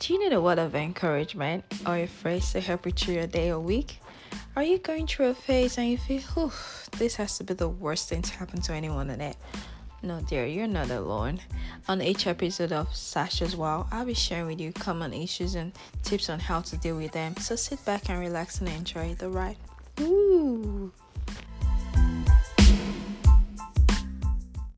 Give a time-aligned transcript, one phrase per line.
[0.00, 3.26] Do you need a word of encouragement or a phrase to help you through your
[3.26, 4.00] day or week?
[4.56, 6.52] Are you going through a phase and you feel, Whew,
[6.96, 9.36] this has to be the worst thing to happen to anyone in it?
[10.02, 11.40] No, dear, you're not alone.
[11.86, 15.70] On each episode of Sasha's Wow, I'll be sharing with you common issues and
[16.02, 17.36] tips on how to deal with them.
[17.36, 19.58] So sit back and relax and enjoy the ride.
[20.00, 20.39] Ooh.